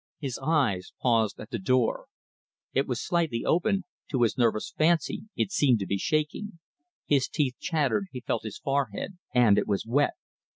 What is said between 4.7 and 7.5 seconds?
fancy it seemed to be shaking. His